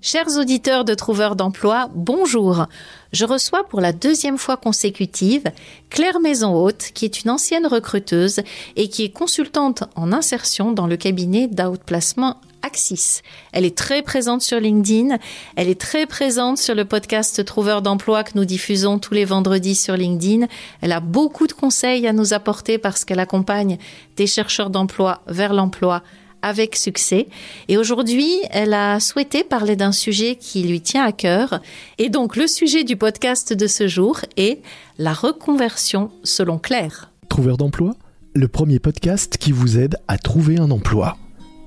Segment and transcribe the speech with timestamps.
[0.00, 2.66] Chers auditeurs de Trouveurs d'emploi, bonjour.
[3.12, 5.42] Je reçois pour la deuxième fois consécutive
[5.90, 8.42] Claire Maison-Haute, qui est une ancienne recruteuse
[8.76, 13.22] et qui est consultante en insertion dans le cabinet d'outplacement Axis.
[13.52, 15.18] Elle est très présente sur LinkedIn.
[15.56, 19.74] Elle est très présente sur le podcast Trouveurs d'emploi que nous diffusons tous les vendredis
[19.74, 20.46] sur LinkedIn.
[20.80, 23.78] Elle a beaucoup de conseils à nous apporter parce qu'elle accompagne
[24.16, 26.04] des chercheurs d'emploi vers l'emploi
[26.42, 27.28] avec succès.
[27.68, 31.60] Et aujourd'hui, elle a souhaité parler d'un sujet qui lui tient à cœur.
[31.98, 34.60] Et donc, le sujet du podcast de ce jour est
[34.98, 37.10] la reconversion selon Claire.
[37.28, 37.94] Trouveur d'emploi,
[38.34, 41.16] le premier podcast qui vous aide à trouver un emploi.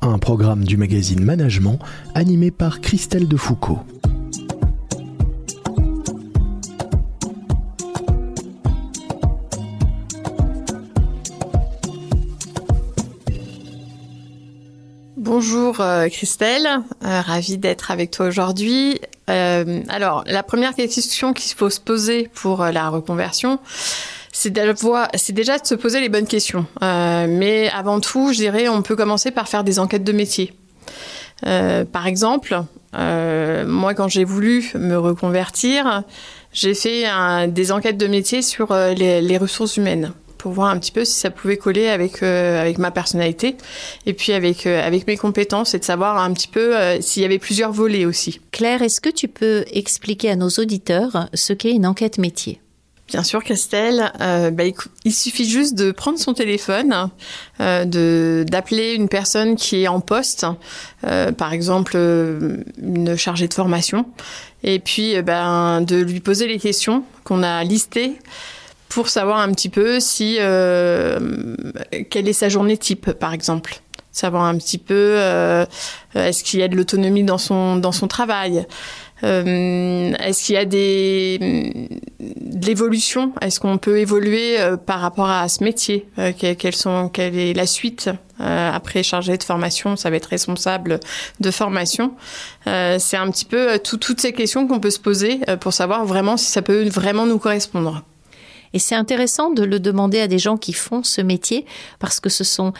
[0.01, 1.77] Un programme du magazine Management
[2.15, 3.79] animé par Christelle Defoucault.
[15.43, 16.67] Bonjour euh, Christelle,
[17.03, 19.01] euh, ravie d'être avec toi aujourd'hui.
[19.27, 23.57] Euh, alors, la première question qu'il faut se poser pour la reconversion,
[24.31, 26.67] c'est déjà de se poser les bonnes questions.
[26.79, 30.53] mais avant tout, je dirais, on peut commencer par faire des enquêtes de métier.
[31.41, 32.61] par exemple,
[32.93, 36.03] moi, quand j'ai voulu me reconvertir,
[36.53, 37.05] j'ai fait
[37.47, 41.29] des enquêtes de métier sur les ressources humaines pour voir un petit peu si ça
[41.29, 43.57] pouvait coller avec euh, avec ma personnalité
[44.07, 47.21] et puis avec euh, avec mes compétences et de savoir un petit peu euh, s'il
[47.21, 48.41] y avait plusieurs volets aussi.
[48.51, 52.59] Claire, est-ce que tu peux expliquer à nos auditeurs ce qu'est une enquête métier?
[53.07, 54.09] Bien sûr, Christelle.
[54.19, 54.63] Bah,
[55.03, 57.09] il suffit juste de prendre son téléphone,
[57.59, 60.45] de d'appeler une personne qui est en poste,
[61.01, 64.05] par exemple une chargée de formation,
[64.63, 68.15] et puis ben de lui poser les questions qu'on a listées
[68.91, 71.55] pour savoir un petit peu si euh,
[72.09, 73.79] quelle est sa journée type, par exemple.
[74.11, 75.65] Savoir un petit peu euh,
[76.13, 78.67] est-ce qu'il y a de l'autonomie dans son dans son travail?
[79.23, 83.31] Euh, est-ce qu'il y a des de l'évolution?
[83.39, 86.07] Est-ce qu'on peut évoluer par rapport à ce métier?
[86.37, 88.09] Quelles sont quelle est la suite?
[88.39, 90.99] Après chargé de formation Ça va être responsable
[91.39, 92.15] de formation.
[92.65, 96.51] C'est un petit peu toutes ces questions qu'on peut se poser pour savoir vraiment si
[96.51, 98.03] ça peut vraiment nous correspondre.
[98.73, 101.65] Et c'est intéressant de le demander à des gens qui font ce métier
[101.99, 102.73] parce que ce sont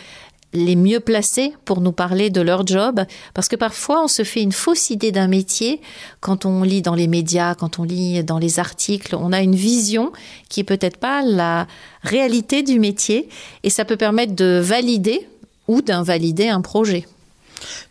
[0.54, 3.02] les mieux placés pour nous parler de leur job,
[3.34, 5.82] parce que parfois on se fait une fausse idée d'un métier
[6.20, 9.56] quand on lit dans les médias, quand on lit dans les articles, on a une
[9.56, 10.12] vision
[10.50, 11.68] qui est peut-être pas la
[12.04, 13.30] réalité du métier,
[13.64, 15.28] et ça peut permettre de valider
[15.68, 17.08] ou d'invalider un projet.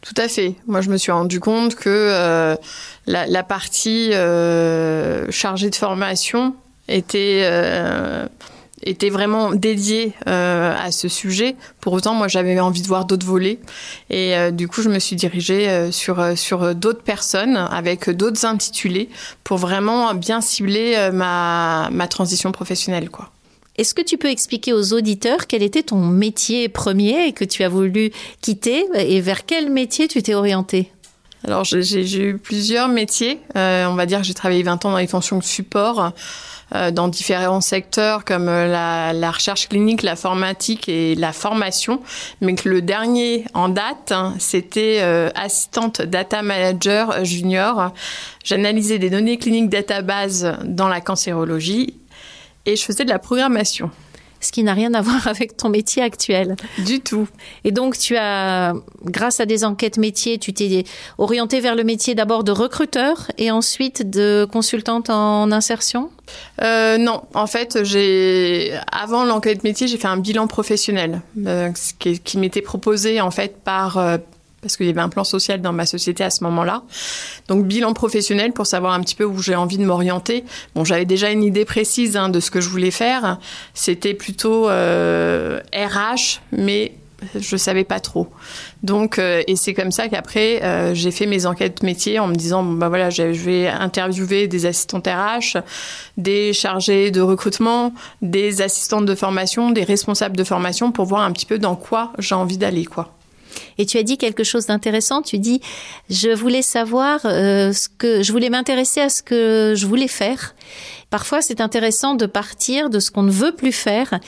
[0.02, 0.54] Tout à fait.
[0.66, 2.56] Moi, je me suis rendu compte que euh,
[3.06, 6.54] la, partie euh, chargée de formation
[6.90, 8.26] était euh,
[8.82, 11.54] était vraiment dédié euh, à ce sujet.
[11.80, 13.58] Pour autant, moi, j'avais envie de voir d'autres volets.
[14.08, 19.10] Et euh, du coup, je me suis dirigée sur, sur d'autres personnes avec d'autres intitulés
[19.44, 23.10] pour vraiment bien cibler ma, ma transition professionnelle.
[23.10, 23.30] quoi.
[23.76, 27.68] Est-ce que tu peux expliquer aux auditeurs quel était ton métier premier que tu as
[27.68, 28.86] voulu quitter?
[28.94, 30.90] Et vers quel métier tu t'es orienté
[31.46, 33.40] Alors, j'ai eu plusieurs métiers.
[33.54, 36.12] on va dire que j'ai travaillé 20 ans dans les fonctions de support.
[36.72, 42.00] Euh, dans différents secteurs comme euh, la, la, recherche clinique, la formatique et la formation,
[42.40, 47.92] mais que le dernier en date, hein, c'était euh, assistante data manager junior.
[48.44, 51.96] J'analysais des données cliniques database dans la cancérologie
[52.66, 53.90] et je faisais de la programmation
[54.40, 56.56] ce qui n'a rien à voir avec ton métier actuel.
[56.78, 57.28] Du tout.
[57.64, 58.74] Et donc, tu as,
[59.04, 60.84] grâce à des enquêtes métiers, tu t'es
[61.18, 66.10] orienté vers le métier d'abord de recruteur et ensuite de consultante en insertion?
[66.62, 72.18] Euh, Non, en fait, j'ai avant l'enquête métier, j'ai fait un bilan professionnel euh, qui,
[72.18, 74.18] qui m'était proposé en fait par euh,
[74.62, 76.82] parce qu'il y avait un plan social dans ma société à ce moment-là.
[77.48, 80.44] Donc bilan professionnel pour savoir un petit peu où j'ai envie de m'orienter.
[80.74, 83.38] Bon, j'avais déjà une idée précise hein, de ce que je voulais faire.
[83.74, 86.92] C'était plutôt euh, RH, mais
[87.38, 88.28] je savais pas trop.
[88.82, 92.34] Donc, euh, et c'est comme ça qu'après euh, j'ai fait mes enquêtes métiers en me
[92.34, 95.58] disant bon, bah voilà, je vais interviewer des assistantes RH,
[96.16, 97.92] des chargés de recrutement,
[98.22, 102.12] des assistantes de formation, des responsables de formation pour voir un petit peu dans quoi
[102.18, 103.12] j'ai envie d'aller, quoi.
[103.78, 105.22] Et tu as dit quelque chose d'intéressant.
[105.22, 105.60] Tu dis,
[106.08, 110.54] je voulais savoir euh, ce que je voulais m'intéresser à ce que je voulais faire.
[111.10, 114.20] Parfois, c'est intéressant de partir de ce qu'on ne veut plus faire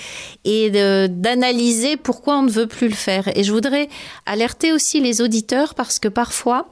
[0.44, 0.70] et
[1.08, 3.28] d'analyser pourquoi on ne veut plus le faire.
[3.36, 3.88] Et je voudrais
[4.26, 6.69] alerter aussi les auditeurs parce que parfois,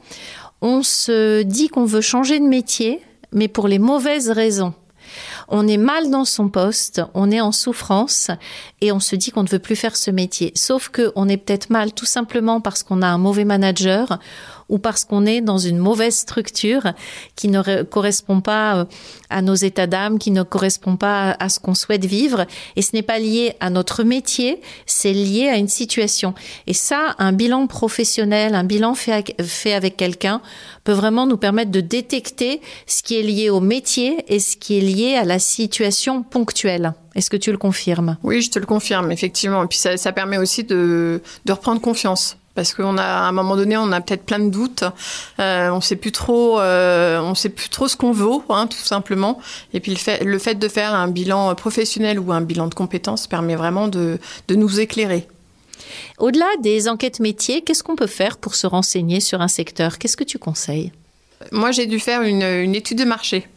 [0.62, 3.00] on se dit qu'on veut changer de métier,
[3.32, 4.74] mais pour les mauvaises raisons
[5.50, 8.30] on est mal dans son poste, on est en souffrance
[8.80, 10.52] et on se dit qu'on ne veut plus faire ce métier.
[10.54, 14.18] Sauf que on est peut-être mal tout simplement parce qu'on a un mauvais manager
[14.70, 16.92] ou parce qu'on est dans une mauvaise structure
[17.36, 18.84] qui ne correspond pas euh,
[19.28, 22.46] à nos états d'âme, qui ne correspond pas à ce qu'on souhaite vivre.
[22.76, 26.34] Et ce n'est pas lié à notre métier, c'est lié à une situation.
[26.66, 29.34] Et ça, un bilan professionnel, un bilan fait,
[29.72, 30.40] avec quelqu'un
[30.84, 34.78] peut vraiment nous permettre de détecter ce qui est lié au métier et ce qui
[34.78, 36.94] est lié à la situation ponctuelle.
[37.16, 38.16] Est-ce que tu le confirmes?
[38.22, 39.64] Oui, je te le confirme, effectivement.
[39.64, 43.78] Et puis ça, permet aussi de reprendre confiance parce qu'on a à un moment donné
[43.78, 44.84] on a peut-être plein de doutes.
[45.38, 48.76] Euh, on sait plus trop euh, on sait plus trop ce qu'on veut hein, tout
[48.76, 49.40] simplement.
[49.72, 52.74] Et puis le fait, le fait de faire un bilan professionnel ou un bilan de
[52.74, 54.18] compétences permet vraiment de,
[54.48, 55.26] de nous éclairer.
[56.18, 59.96] Au-delà des enquêtes métiers qu'est-ce qu'on peut faire pour se renseigner sur un secteur?
[59.96, 60.92] Qu'est-ce que tu conseilles?
[61.52, 63.48] Moi j'ai dû faire une, une étude de marché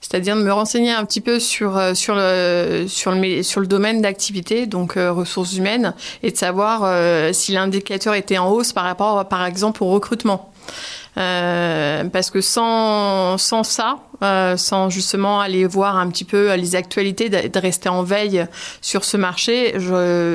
[0.00, 5.54] c'est-à-dire de me renseigner un petit peu sur, euh, le, domaine d'activité, donc euh, ressources
[5.54, 9.88] humaines, et de savoir euh, si l'indicateur était en hausse par rapport, par exemple, au
[9.88, 10.52] recrutement.
[11.14, 17.58] Parce que sans ça, euh, sans justement aller voir un petit peu les actualités, de,
[17.58, 18.46] rester en veille
[18.80, 19.74] sur ce marché,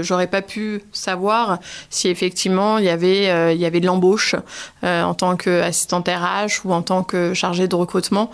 [0.01, 1.59] j'aurais pas pu savoir
[1.89, 4.35] si effectivement il y avait euh, il y avait de l'embauche
[4.83, 8.31] euh, en tant qu'assistante RH ou en tant que chargée de recrutement.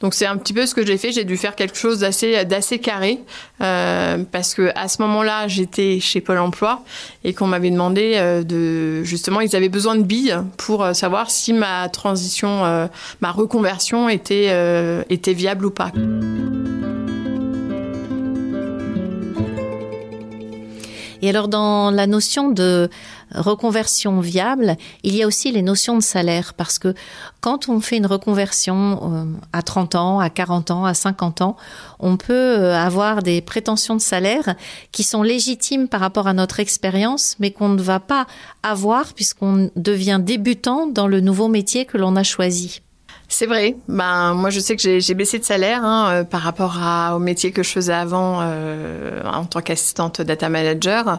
[0.00, 1.12] Donc c'est un petit peu ce que j'ai fait.
[1.12, 3.20] J'ai dû faire quelque chose d'assez d'assez carré
[3.60, 6.82] euh, parce que à ce moment-là j'étais chez Pôle Emploi
[7.24, 11.88] et qu'on m'avait demandé de justement ils avaient besoin de billes pour savoir si ma
[11.88, 12.88] transition,
[13.20, 14.48] ma reconversion était,
[15.08, 15.92] était viable ou pas.
[21.22, 22.90] Et alors dans la notion de
[23.32, 26.94] reconversion viable, il y a aussi les notions de salaire parce que
[27.40, 31.56] quand on fait une reconversion euh, à 30 ans, à 40 ans, à 50 ans,
[32.00, 34.56] on peut euh, avoir des prétentions de salaire
[34.90, 38.26] qui sont légitimes par rapport à notre expérience, mais qu'on ne va pas
[38.64, 42.82] avoir puisqu'on devient débutant dans le nouveau métier que l'on a choisi.
[43.32, 43.76] C'est vrai.
[43.88, 47.18] Ben moi je sais que j'ai baissé de salaire hein, euh, par rapport à, au
[47.18, 51.18] métier que je faisais avant euh, en tant qu'assistante data manager.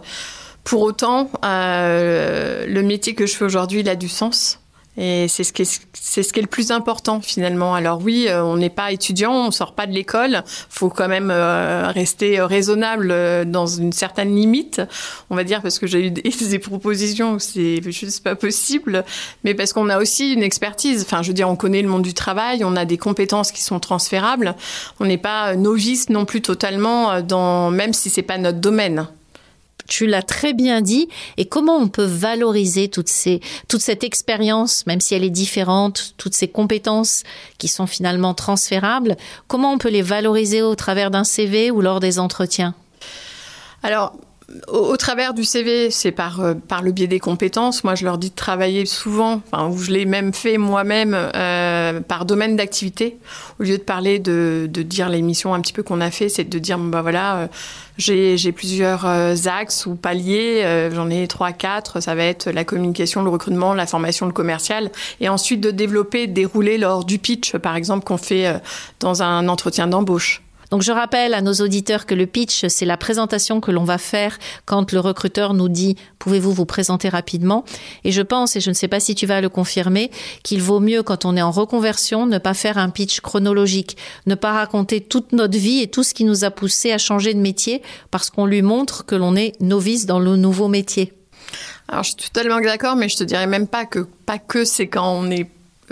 [0.63, 4.59] Pour autant, euh, le métier que je fais aujourd'hui, il a du sens.
[4.95, 7.73] Et c'est ce qui est, c'est ce qui est le plus important finalement.
[7.73, 10.43] Alors oui, euh, on n'est pas étudiant, on sort pas de l'école.
[10.69, 14.81] Faut quand même euh, rester raisonnable euh, dans une certaine limite,
[15.31, 19.03] on va dire, parce que j'ai eu des, des propositions où c'est juste pas possible,
[19.43, 21.01] mais parce qu'on a aussi une expertise.
[21.01, 23.63] Enfin, je veux dire, on connaît le monde du travail, on a des compétences qui
[23.63, 24.55] sont transférables.
[24.99, 29.07] On n'est pas novice non plus totalement dans, même si c'est pas notre domaine
[29.87, 31.09] tu l'as très bien dit.
[31.37, 36.13] Et comment on peut valoriser toutes ces, toute cette expérience, même si elle est différente,
[36.17, 37.23] toutes ces compétences
[37.57, 41.99] qui sont finalement transférables, comment on peut les valoriser au travers d'un CV ou lors
[41.99, 42.75] des entretiens?
[43.83, 44.13] Alors,
[44.67, 47.83] au, travers du CV, c'est par, euh, par le biais des compétences.
[47.83, 52.01] Moi, je leur dis de travailler souvent, enfin, ou je l'ai même fait moi-même, euh,
[52.01, 53.17] par domaine d'activité.
[53.59, 56.29] Au lieu de parler de, de dire les missions un petit peu qu'on a fait,
[56.29, 57.47] c'est de dire, bah voilà, euh,
[57.97, 62.01] j'ai plusieurs euh, axes ou paliers, euh, j'en ai trois, quatre.
[62.01, 64.91] Ça va être la communication, le recrutement, la formation, le commercial.
[65.21, 68.61] Et ensuite de développer, dérouler lors du pitch, par exemple, qu'on fait
[68.99, 70.41] dans un entretien d'embauche.
[70.73, 73.99] Donc je rappelle à nos auditeurs que le pitch, c'est la présentation que l'on va
[73.99, 77.63] faire quand le recruteur nous dit pouvez-vous vous présenter rapidement?
[78.03, 80.09] Et je pense, et je ne sais pas si tu vas le confirmer,
[80.41, 84.33] qu'il vaut mieux quand on est en reconversion ne pas faire un pitch chronologique, ne
[84.33, 87.39] pas raconter toute notre vie et tout ce qui nous a poussé à changer de
[87.39, 91.13] métier parce qu'on lui montre que l'on est novice dans le nouveau métier.
[91.87, 94.87] Alors je suis totalement d'accord, mais je te dirais même pas que pas que c'est
[94.87, 95.47] quand on est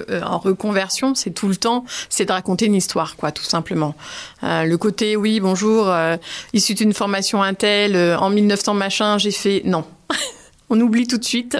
[0.09, 3.95] euh, en reconversion, c'est tout le temps, c'est de raconter une histoire, quoi, tout simplement.
[4.43, 6.17] Euh, le côté, oui, bonjour, euh,
[6.53, 9.85] issu d'une formation Intel, en 1900 machin, j'ai fait, non.
[10.71, 11.57] On oublie tout de suite.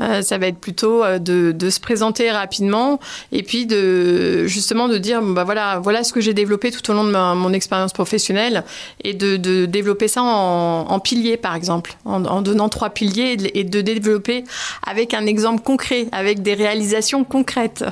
[0.00, 3.00] Euh, ça va être plutôt euh, de, se présenter rapidement
[3.32, 6.94] et puis de justement de dire bah voilà voilà ce que j'ai développé tout au
[6.94, 8.64] long de mon expérience professionnelle
[9.04, 9.36] et de,
[9.66, 14.44] développer ça en, piliers par exemple en, donnant trois piliers et de développer
[14.86, 17.84] avec un exemple concret avec des réalisations concrètes.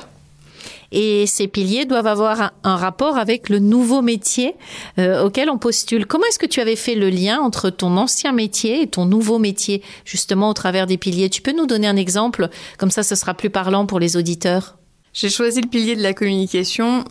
[0.91, 4.55] Et ces piliers doivent avoir un, rapport avec le nouveau métier
[4.97, 6.05] euh, auquel on postule.
[6.05, 9.37] Comment est-ce que tu avais fait le lien entre ton ancien métier et ton nouveau
[9.37, 11.29] métier, justement au travers des piliers?
[11.29, 12.49] Tu peux nous donner un exemple?
[12.77, 14.77] Comme ça, ce sera plus parlant pour les auditeurs.
[15.13, 17.03] J'ai choisi le pilier de la communication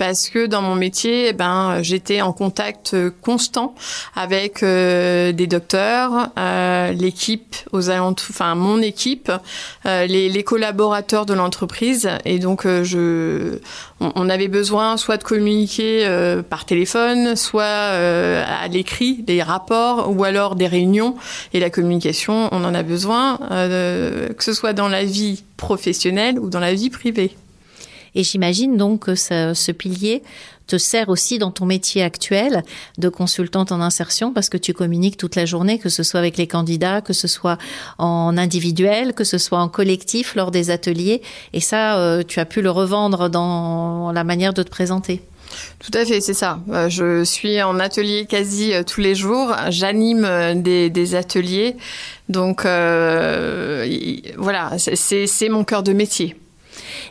[0.00, 3.74] parce que dans mon métier, eh ben, j'étais en contact constant
[4.16, 9.30] avec euh, des docteurs, euh, l'équipe aux alentours, enfin mon équipe,
[9.84, 13.58] euh, les, les, collaborateurs de l'entreprise, et donc je,
[14.00, 16.08] on, on, avait besoin soit de communiquer
[16.48, 21.14] par téléphone, soit à l'écrit, des rapports, ou alors des réunions.
[21.52, 26.48] Et la communication, on en a besoin, que ce soit dans la vie professionnelle ou
[26.48, 27.36] dans la vie privée.
[28.14, 30.22] Et j'imagine donc que ce, pilier
[30.66, 32.62] te sert aussi dans ton métier actuel
[32.98, 36.36] de consultante en insertion parce que tu communiques toute la journée, que ce soit avec
[36.36, 37.58] les candidats, que ce soit
[37.98, 41.22] en individuel, que ce soit en collectif lors des ateliers.
[41.52, 45.22] Et ça, euh, tu as pu le revendre dans la manière de te présenter.
[45.80, 46.60] Tout à fait, c'est ça.
[46.70, 49.52] Euh, je suis en atelier quasi euh, tous les jours.
[49.70, 51.76] J'anime des, ateliers.
[52.28, 56.36] Donc voilà, c'est mon cœur de métier.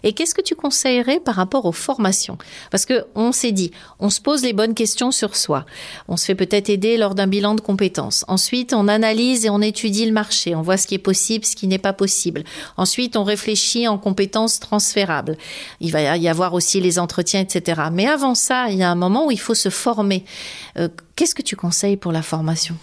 [0.04, 2.38] Et qu'est-ce que tu conseillerais par rapport aux formations?
[2.72, 5.66] Parce que on s'est dit, on se pose les bonnes questions sur soi.
[6.08, 8.26] On se fait peut-être aider lors d'un bilan de compétences.
[8.28, 10.56] Ensuite, on analyse et on étudie le marché.
[10.56, 12.44] On voit ce qui est possible, ce qui n'est pas possible.
[12.78, 15.38] Ensuite, on réfléchit en compétences transférables.
[15.80, 17.82] Il va y avoir aussi les entretiens, etc.
[17.92, 20.24] Mais avant ça, il y a un moment où il faut se former.
[20.78, 22.76] Euh, qu'est-ce que tu conseilles pour la formation?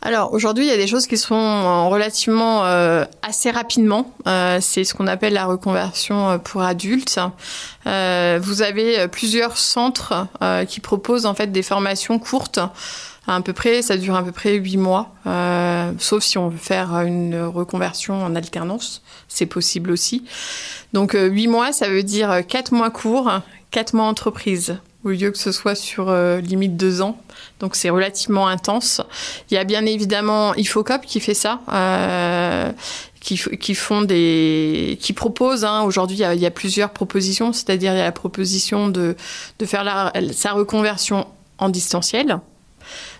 [0.00, 4.12] Alors aujourd'hui, il y a des choses qui sont euh, relativement euh, assez rapidement.
[4.26, 7.18] Euh, c'est ce qu'on appelle la reconversion pour adultes.
[7.84, 10.26] vous avez plusieurs centres
[10.68, 12.60] qui proposent en fait des formations courtes.
[13.26, 15.10] À peu près, ça dure à peu près huit mois,
[15.98, 20.24] sauf si on veut faire une reconversion en alternance, c'est possible aussi.
[20.92, 23.30] Donc huit mois, ça veut dire quatre mois courts,
[23.70, 24.78] quatre mois entreprise
[25.12, 27.18] lieu que ce soit sur euh, limite deux ans.
[27.60, 29.00] Donc c'est relativement intense.
[29.50, 32.70] Il y a bien évidemment Ifocop qui fait ça, euh,
[33.20, 35.64] qui, qui, font des, qui proposent.
[35.64, 39.16] Hein, Aujourd'hui, il, y a plusieurs propositions, c'est-à-dire il y a la proposition de,
[39.58, 41.26] de faire la, sa reconversion
[41.58, 42.40] en distanciel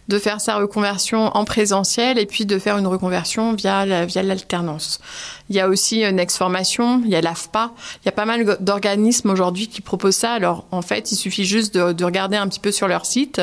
[0.09, 5.01] de faire sa reconversion en présentiel et puis de faire une reconversion via l'alternance.
[5.51, 8.59] Il y a aussi Next Formation, il y a l'AFPA, il y a pas mal
[8.61, 10.33] d'organismes aujourd'hui qui proposent ça.
[10.33, 13.41] Alors en fait, il suffit juste de, de regarder un petit peu sur leur site,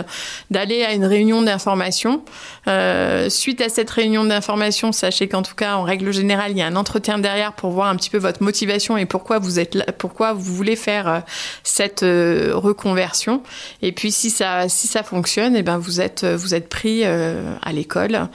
[0.52, 2.24] d'aller à une réunion d'information.
[2.68, 6.62] Euh, suite à cette réunion d'information, sachez qu'en tout cas, en règle générale, il y
[6.62, 9.76] a un entretien derrière pour voir un petit peu votre motivation et pourquoi vous êtes
[9.76, 11.20] là, pourquoi vous voulez faire euh,
[11.64, 13.44] cette euh, reconversion.
[13.82, 17.02] Et puis si ça si ça fonctionne, et eh ben vous êtes vous êtes pris
[17.04, 18.28] euh, à l'école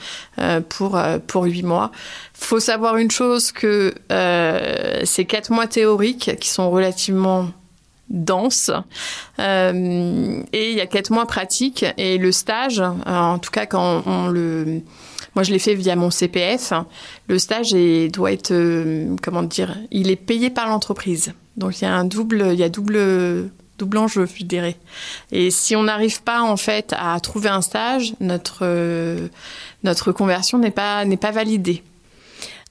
[0.69, 1.91] pour pour huit mois
[2.43, 7.49] faut savoir une chose que euh, ces quatre mois théoriques qui sont relativement
[8.11, 8.71] denses
[9.39, 13.65] euh, et il y a quatre mois pratiques et le stage, euh, en tout cas
[13.65, 14.81] quand on le
[15.33, 16.73] moi, je l'ai fait via mon CPF.
[17.27, 17.71] Le stage
[18.11, 21.33] doit être, euh, comment dire, il est payé par l'entreprise.
[21.55, 24.75] Donc, il y a un double, il y a double, double enjeu, je dirais.
[25.31, 28.65] Et si on n'arrive pas, en fait, à trouver un stage, notre,
[29.83, 31.81] notre conversion n'est pas, n'est pas validée.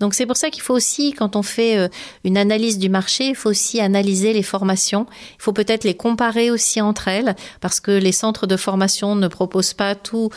[0.00, 1.88] Donc c'est pour ça qu'il faut aussi, quand on fait euh,
[2.24, 5.06] une analyse du marché, il faut aussi analyser les formations.
[5.38, 9.28] Il faut peut-être les comparer aussi entre elles, parce que les centres de formation ne
[9.28, 10.30] proposent pas tous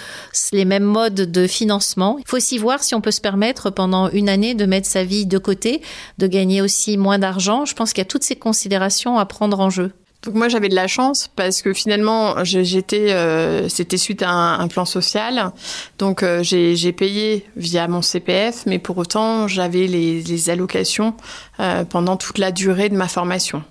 [0.52, 2.18] les mêmes modes de financement.
[2.20, 5.06] Il faut aussi voir si on peut se permettre pendant une année de mettre sa
[5.06, 5.82] vie de côté,
[6.18, 7.66] de gagner aussi moins d'argent.
[7.66, 9.92] Je pense qu'il y a toutes ces considérations à prendre en jeu.
[10.24, 14.68] Donc moi j'avais de la chance parce que finalement j'étais euh, c'était suite à un,
[14.70, 15.52] plan social
[15.98, 21.16] donc euh, j'ai payé via mon CPF mais pour autant j'avais les, les, allocations
[21.60, 23.64] euh, pendant toute la durée de ma formation.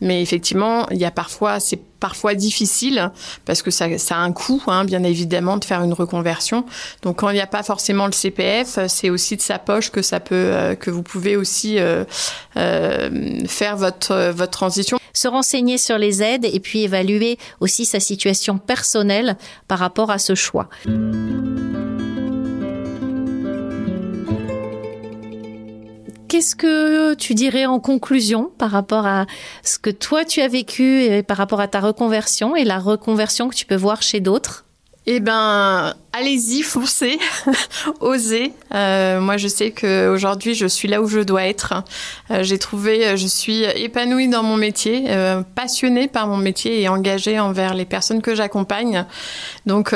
[0.00, 3.10] Mais effectivement, il y a parfois, c'est parfois difficile
[3.44, 6.64] parce que ça, ça a un coût, hein, bien évidemment, de faire une reconversion.
[7.02, 10.00] Donc, quand il n'y a pas forcément le CPF, c'est aussi de sa poche que
[10.00, 12.04] ça peut, euh, que vous pouvez aussi euh,
[12.56, 14.99] euh, faire votre votre transition.
[15.12, 19.36] Se renseigner sur les aides et puis évaluer aussi sa situation personnelle
[19.68, 20.68] par rapport à ce choix.
[26.30, 29.26] Qu'est-ce que tu dirais en conclusion par rapport à
[29.64, 33.48] ce que toi tu as vécu et par rapport à ta reconversion et la reconversion
[33.48, 34.64] que tu peux voir chez d'autres?
[35.06, 37.18] Eh ben, allez-y, foncez,
[38.00, 38.52] osez.
[38.74, 41.74] Euh, moi, je sais qu'aujourd'hui, je suis là où je dois être.
[42.30, 46.88] Euh, j'ai trouvé, je suis épanouie dans mon métier, euh, passionnée par mon métier et
[46.88, 49.06] engagée envers les personnes que j'accompagne.
[49.66, 49.94] Donc,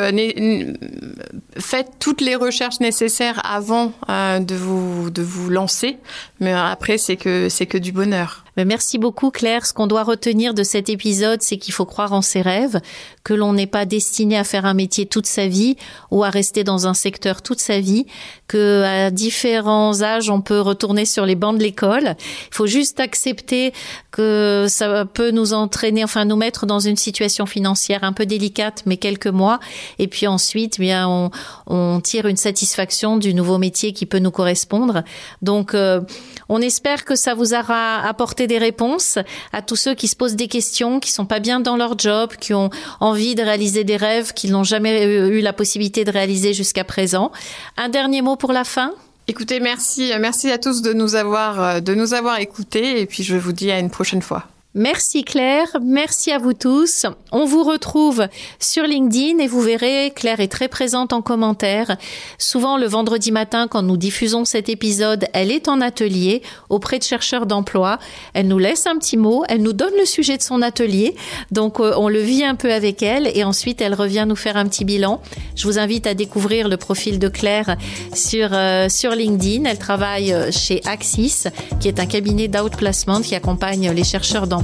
[1.58, 5.98] faites toutes les recherches nécessaires avant de vous de vous lancer.
[6.40, 8.44] Mais après, c'est que c'est que du bonheur.
[8.56, 9.66] Merci beaucoup Claire.
[9.66, 12.80] Ce qu'on doit retenir de cet épisode, c'est qu'il faut croire en ses rêves,
[13.24, 15.76] que l'on n'est pas destiné à faire un métier toute sa vie
[16.10, 18.06] ou à rester dans un secteur toute sa vie,
[18.46, 22.16] que à différents âges on peut retourner sur les bancs de l'école.
[22.50, 23.72] Il faut juste accepter
[24.10, 28.82] que ça peut nous entraîner, enfin nous mettre dans une situation financière un peu délicate,
[28.86, 29.60] mais quelques mois,
[29.98, 31.30] et puis ensuite, bien on,
[31.66, 35.02] on tire une satisfaction du nouveau métier qui peut nous correspondre.
[35.42, 36.00] Donc euh,
[36.48, 39.18] on espère que ça vous aura apporté des réponses
[39.52, 42.32] à tous ceux qui se posent des questions, qui sont pas bien dans leur job,
[42.38, 42.70] qui ont
[43.00, 47.32] envie de réaliser des rêves qu'ils n'ont jamais eu la possibilité de réaliser jusqu'à présent.
[47.76, 48.92] Un dernier mot pour la fin?
[49.26, 53.36] Écoutez, merci, merci à tous de nous avoir, de nous avoir écoutés et puis je
[53.36, 54.46] vous dis à une prochaine fois.
[54.76, 57.06] Merci Claire, merci à vous tous.
[57.30, 58.26] On vous retrouve
[58.58, 61.96] sur LinkedIn et vous verrez, Claire est très présente en commentaire.
[62.38, 67.04] Souvent le vendredi matin quand nous diffusons cet épisode, elle est en atelier auprès de
[67.04, 68.00] chercheurs d'emploi.
[68.32, 71.14] Elle nous laisse un petit mot, elle nous donne le sujet de son atelier.
[71.52, 74.56] Donc euh, on le vit un peu avec elle et ensuite elle revient nous faire
[74.56, 75.22] un petit bilan.
[75.54, 77.76] Je vous invite à découvrir le profil de Claire
[78.12, 79.66] sur, euh, sur LinkedIn.
[79.66, 81.44] Elle travaille euh, chez Axis,
[81.78, 84.63] qui est un cabinet d'outplacement qui accompagne les chercheurs d'emploi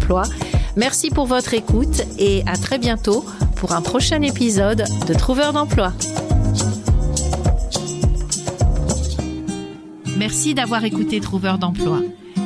[0.76, 3.24] Merci pour votre écoute et à très bientôt
[3.56, 5.92] pour un prochain épisode de Trouveur d'emploi.
[10.16, 12.00] Merci d'avoir écouté Trouveur d'emploi.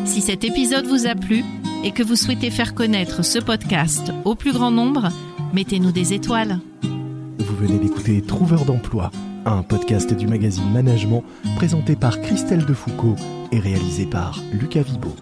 [0.04, 1.44] Si cet épisode vous a plu
[1.82, 5.08] et que vous souhaitez faire connaître ce podcast au plus grand nombre,
[5.52, 6.60] mettez-nous des étoiles.
[6.82, 9.10] Vous venez d'écouter Trouveur d'emploi,
[9.44, 11.24] un podcast du magazine Management
[11.56, 13.16] présenté par Christelle Defoucault
[13.52, 15.14] et réalisé par Lucas Vibo.